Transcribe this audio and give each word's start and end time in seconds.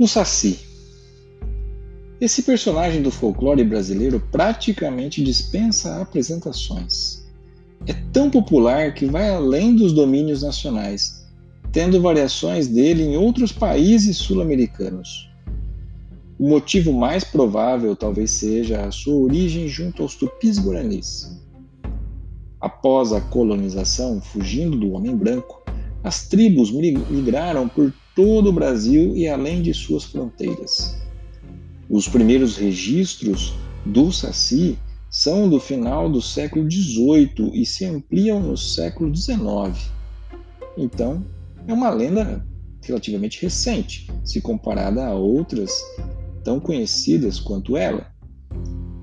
O 0.00 0.08
Saci. 0.08 0.58
Esse 2.18 2.42
personagem 2.44 3.02
do 3.02 3.10
folclore 3.10 3.62
brasileiro 3.62 4.18
praticamente 4.32 5.22
dispensa 5.22 6.00
apresentações. 6.00 7.22
É 7.86 7.92
tão 8.10 8.30
popular 8.30 8.94
que 8.94 9.04
vai 9.04 9.28
além 9.28 9.76
dos 9.76 9.92
domínios 9.92 10.42
nacionais, 10.42 11.28
tendo 11.70 12.00
variações 12.00 12.66
dele 12.66 13.02
em 13.02 13.18
outros 13.18 13.52
países 13.52 14.16
sul-americanos. 14.16 15.30
O 16.38 16.48
motivo 16.48 16.94
mais 16.94 17.22
provável 17.22 17.94
talvez 17.94 18.30
seja 18.30 18.86
a 18.86 18.90
sua 18.90 19.16
origem 19.16 19.68
junto 19.68 20.02
aos 20.02 20.14
tupis 20.14 20.58
guaranis. 20.58 21.38
Após 22.58 23.12
a 23.12 23.20
colonização, 23.20 24.18
fugindo 24.18 24.78
do 24.78 24.92
homem 24.92 25.14
branco, 25.14 25.62
as 26.02 26.26
tribos 26.26 26.70
migraram 26.70 27.68
por 27.68 27.92
todo 28.14 28.50
o 28.50 28.52
Brasil 28.52 29.16
e 29.16 29.28
além 29.28 29.62
de 29.62 29.72
suas 29.72 30.04
fronteiras. 30.04 30.96
Os 31.88 32.08
primeiros 32.08 32.56
registros 32.56 33.54
do 33.84 34.12
Saci 34.12 34.78
são 35.10 35.48
do 35.48 35.58
final 35.58 36.08
do 36.08 36.22
século 36.22 36.70
XVIII 36.70 37.50
e 37.52 37.66
se 37.66 37.84
ampliam 37.84 38.40
no 38.40 38.56
século 38.56 39.14
XIX. 39.14 39.90
Então, 40.76 41.24
é 41.66 41.72
uma 41.72 41.90
lenda 41.90 42.46
relativamente 42.82 43.42
recente, 43.42 44.08
se 44.24 44.40
comparada 44.40 45.04
a 45.04 45.14
outras 45.14 45.82
tão 46.44 46.60
conhecidas 46.60 47.40
quanto 47.40 47.76
ela. 47.76 48.06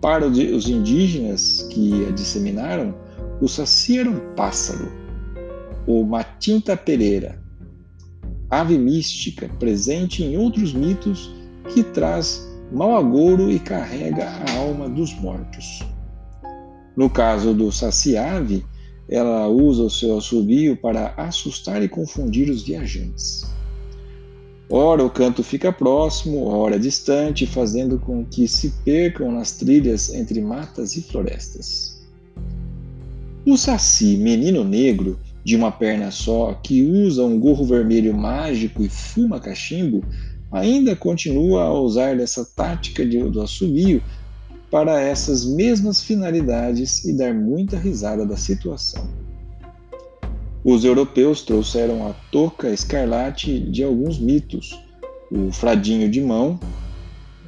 Para 0.00 0.26
os 0.26 0.68
indígenas 0.68 1.66
que 1.70 2.06
a 2.06 2.12
disseminaram, 2.12 2.94
o 3.40 3.48
Saci 3.48 3.98
era 3.98 4.08
um 4.08 4.34
pássaro, 4.34 4.90
o 5.86 6.04
Matinta 6.04 6.76
Pereira, 6.76 7.42
ave 8.50 8.78
mística 8.78 9.48
presente 9.58 10.22
em 10.22 10.36
outros 10.36 10.72
mitos 10.72 11.30
que 11.72 11.82
traz 11.82 12.46
mau 12.72 12.96
agouro 12.96 13.50
e 13.50 13.58
carrega 13.58 14.24
a 14.24 14.58
alma 14.58 14.88
dos 14.88 15.14
mortos. 15.14 15.82
No 16.96 17.08
caso 17.08 17.54
do 17.54 17.70
Saci-ave, 17.70 18.64
ela 19.08 19.48
usa 19.48 19.84
o 19.84 19.90
seu 19.90 20.18
assobio 20.18 20.76
para 20.76 21.14
assustar 21.16 21.82
e 21.82 21.88
confundir 21.88 22.50
os 22.50 22.62
viajantes. 22.62 23.46
Ora 24.70 25.02
o 25.02 25.08
canto 25.08 25.42
fica 25.42 25.72
próximo, 25.72 26.46
ora 26.46 26.78
distante, 26.78 27.46
fazendo 27.46 27.98
com 27.98 28.22
que 28.24 28.46
se 28.46 28.70
percam 28.84 29.32
nas 29.32 29.52
trilhas 29.52 30.12
entre 30.12 30.42
matas 30.42 30.94
e 30.94 31.00
florestas. 31.00 32.06
O 33.46 33.56
Saci, 33.56 34.18
menino 34.18 34.62
negro, 34.62 35.18
de 35.48 35.56
uma 35.56 35.72
perna 35.72 36.10
só, 36.10 36.52
que 36.62 36.82
usa 36.82 37.24
um 37.24 37.40
gorro 37.40 37.64
vermelho 37.64 38.14
mágico 38.14 38.82
e 38.82 38.88
fuma 38.90 39.40
cachimbo, 39.40 40.04
ainda 40.52 40.94
continua 40.94 41.62
a 41.62 41.72
usar 41.72 42.18
dessa 42.18 42.44
tática 42.44 43.02
de, 43.02 43.18
do 43.30 43.40
assobio 43.40 44.02
para 44.70 45.00
essas 45.00 45.46
mesmas 45.46 46.02
finalidades 46.02 47.02
e 47.06 47.16
dar 47.16 47.32
muita 47.32 47.78
risada 47.78 48.26
da 48.26 48.36
situação. 48.36 49.08
Os 50.62 50.84
europeus 50.84 51.40
trouxeram 51.40 52.06
a 52.06 52.12
touca 52.30 52.68
escarlate 52.68 53.58
de 53.58 53.82
alguns 53.82 54.18
mitos. 54.18 54.78
O 55.32 55.50
fradinho 55.50 56.10
de 56.10 56.20
mão, 56.20 56.60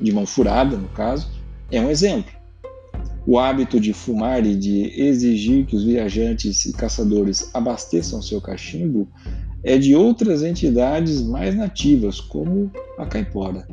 de 0.01 0.11
mão 0.11 0.25
furada 0.25 0.75
no 0.75 0.89
caso, 0.89 1.29
é 1.71 1.79
um 1.79 1.91
exemplo. 1.91 2.33
O 3.27 3.39
hábito 3.39 3.79
de 3.79 3.93
fumar 3.93 4.45
e 4.47 4.57
de 4.57 5.01
exigir 5.01 5.67
que 5.67 5.77
os 5.77 5.85
viajantes 5.85 6.65
e 6.65 6.73
caçadores 6.73 7.51
abasteçam 7.55 8.23
seu 8.23 8.41
cachimbo 8.41 9.09
é 9.63 9.77
de 9.77 9.95
outras 9.95 10.43
entidades 10.43 11.21
mais 11.21 11.55
nativas, 11.55 12.21
como 12.21 12.71
a 12.99 13.05
caipora. 13.05 13.69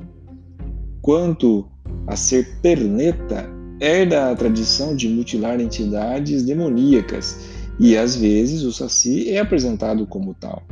Quanto 1.01 1.65
a 2.05 2.15
ser 2.15 2.59
perneta, 2.61 3.49
herda 3.79 4.31
a 4.31 4.35
tradição 4.35 4.95
de 4.95 5.07
mutilar 5.07 5.61
entidades 5.61 6.43
demoníacas 6.43 7.39
e 7.79 7.95
às 7.95 8.15
vezes 8.15 8.63
o 8.63 8.73
Saci 8.73 9.29
é 9.29 9.39
apresentado 9.39 10.05
como 10.05 10.33
tal. 10.33 10.63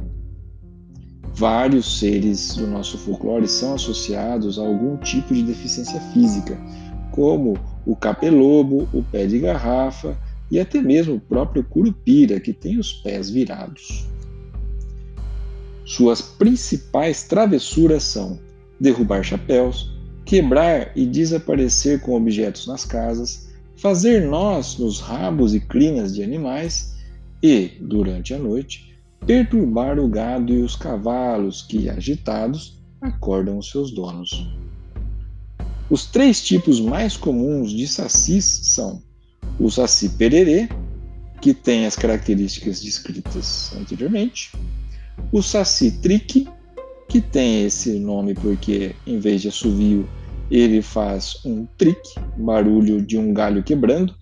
Vários 1.33 1.99
seres 1.99 2.55
do 2.55 2.65
nosso 2.65 2.97
folclore 2.97 3.47
são 3.47 3.75
associados 3.75 4.57
a 4.57 4.61
algum 4.61 4.97
tipo 4.97 5.33
de 5.33 5.43
deficiência 5.43 5.99
física, 6.13 6.57
como 7.15 7.57
o 7.85 7.95
capelobo, 7.95 8.89
o 8.91 9.01
pé 9.01 9.25
de 9.25 9.39
garrafa 9.39 10.17
e 10.51 10.59
até 10.59 10.81
mesmo 10.81 11.15
o 11.15 11.19
próprio 11.19 11.63
curupira, 11.63 12.41
que 12.41 12.51
tem 12.51 12.77
os 12.77 12.91
pés 12.91 13.29
virados. 13.29 14.05
Suas 15.85 16.21
principais 16.21 17.23
travessuras 17.23 18.03
são 18.03 18.37
derrubar 18.79 19.23
chapéus, 19.23 19.89
quebrar 20.25 20.91
e 20.93 21.05
desaparecer 21.05 22.01
com 22.01 22.15
objetos 22.15 22.67
nas 22.67 22.83
casas, 22.83 23.49
fazer 23.77 24.27
nós 24.27 24.77
nos 24.77 24.99
rabos 24.99 25.55
e 25.55 25.61
crinas 25.61 26.13
de 26.13 26.21
animais 26.21 26.95
e, 27.41 27.71
durante 27.79 28.33
a 28.33 28.37
noite, 28.37 28.93
perturbar 29.25 29.99
o 29.99 30.07
gado 30.09 30.53
e 30.53 30.61
os 30.61 30.75
cavalos 30.75 31.61
que, 31.61 31.89
agitados, 31.89 32.77
acordam 32.99 33.57
os 33.57 33.69
seus 33.69 33.91
donos. 33.91 34.64
Os 35.89 36.05
três 36.05 36.41
tipos 36.41 36.79
mais 36.79 37.15
comuns 37.15 37.71
de 37.71 37.87
sacis 37.87 38.45
são 38.45 39.01
o 39.59 39.69
saci 39.69 40.09
pererê, 40.09 40.67
que 41.41 41.53
tem 41.53 41.85
as 41.85 41.95
características 41.95 42.81
descritas 42.81 43.71
anteriormente, 43.75 44.51
o 45.31 45.41
saci 45.41 45.91
trique, 45.91 46.47
que 47.07 47.21
tem 47.21 47.65
esse 47.65 47.99
nome 47.99 48.33
porque, 48.33 48.95
em 49.05 49.19
vez 49.19 49.41
de 49.41 49.49
assovio, 49.49 50.09
ele 50.49 50.81
faz 50.81 51.37
um 51.45 51.65
trique, 51.77 52.19
barulho 52.37 53.01
de 53.01 53.17
um 53.17 53.33
galho 53.33 53.63
quebrando, 53.63 54.13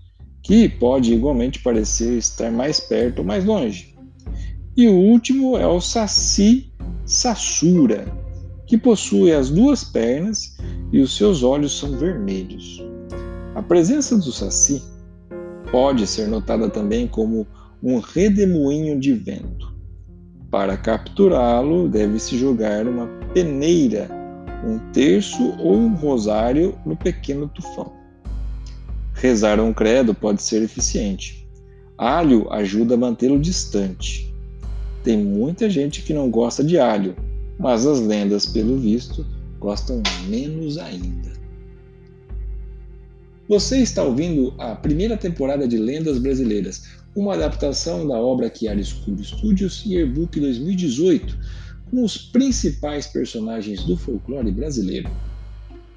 que 0.41 0.67
pode 0.67 1.13
igualmente 1.13 1.59
parecer 1.59 2.17
estar 2.17 2.51
mais 2.51 2.79
perto 2.79 3.19
ou 3.19 3.25
mais 3.25 3.45
longe. 3.45 3.95
E 4.75 4.87
o 4.87 4.93
último 4.93 5.57
é 5.57 5.65
o 5.65 5.79
Saci 5.79 6.71
Sassura, 7.05 8.05
que 8.67 8.77
possui 8.77 9.31
as 9.31 9.49
duas 9.49 9.83
pernas 9.83 10.52
e 10.93 11.01
os 11.01 11.17
seus 11.17 11.41
olhos 11.41 11.77
são 11.77 11.97
vermelhos. 11.97 12.81
A 13.55 13.63
presença 13.63 14.15
do 14.15 14.31
Saci 14.31 14.81
pode 15.71 16.05
ser 16.05 16.27
notada 16.27 16.69
também 16.69 17.07
como 17.07 17.47
um 17.81 17.97
redemoinho 17.97 18.99
de 18.99 19.11
vento. 19.11 19.73
Para 20.51 20.77
capturá-lo, 20.77 21.89
deve-se 21.89 22.37
jogar 22.37 22.87
uma 22.87 23.07
peneira, 23.33 24.07
um 24.63 24.77
terço 24.91 25.55
ou 25.57 25.75
um 25.75 25.95
rosário 25.95 26.77
no 26.85 26.95
pequeno 26.95 27.47
tufão. 27.47 27.91
Rezar 29.15 29.59
um 29.59 29.73
credo 29.73 30.13
pode 30.13 30.43
ser 30.43 30.61
eficiente. 30.61 31.47
Alho 31.97 32.51
ajuda 32.53 32.93
a 32.93 32.97
mantê-lo 32.97 33.39
distante. 33.39 34.31
Tem 35.03 35.17
muita 35.17 35.67
gente 35.69 36.03
que 36.03 36.13
não 36.13 36.29
gosta 36.29 36.63
de 36.63 36.77
alho, 36.77 37.15
mas 37.59 37.85
as 37.85 37.99
lendas, 37.99 38.45
pelo 38.45 38.77
visto, 38.77 39.25
gostam 39.63 40.03
menos 40.27 40.77
ainda. 40.77 41.31
Você 43.47 43.77
está 43.77 44.03
ouvindo 44.03 44.53
a 44.59 44.75
primeira 44.75 45.15
temporada 45.15 45.65
de 45.65 45.77
Lendas 45.77 46.19
Brasileiras, 46.19 46.83
uma 47.15 47.33
adaptação 47.33 48.05
da 48.05 48.15
obra 48.19 48.51
Chiaroscuro 48.53 49.23
Studios 49.23 49.83
e 49.85 49.97
Airbook 49.97 50.37
2018, 50.37 51.37
com 51.89 52.03
os 52.03 52.17
principais 52.17 53.07
personagens 53.07 53.83
do 53.83 53.95
folclore 53.95 54.51
brasileiro. 54.51 55.09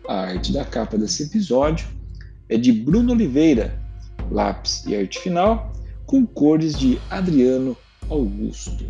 A 0.09 0.21
arte 0.21 0.53
da 0.53 0.65
capa 0.65 0.97
desse 0.97 1.25
episódio 1.25 1.89
é 2.49 2.57
de 2.57 2.71
Bruno 2.71 3.13
Oliveira, 3.13 3.77
lápis 4.31 4.85
e 4.87 4.95
arte 4.95 5.19
final, 5.19 5.73
com 6.07 6.25
cores 6.25 6.79
de 6.79 7.01
Adriano 7.11 7.77
Augusto. 8.09 8.85